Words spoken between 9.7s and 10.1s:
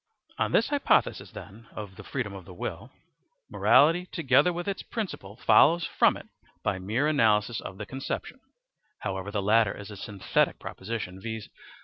is a